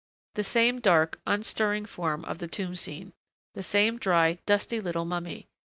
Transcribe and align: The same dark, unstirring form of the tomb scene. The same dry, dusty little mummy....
The 0.33 0.43
same 0.43 0.79
dark, 0.79 1.19
unstirring 1.27 1.85
form 1.85 2.25
of 2.25 2.39
the 2.39 2.47
tomb 2.47 2.73
scene. 2.75 3.13
The 3.53 3.61
same 3.61 3.99
dry, 3.99 4.39
dusty 4.47 4.81
little 4.81 5.05
mummy.... 5.05 5.45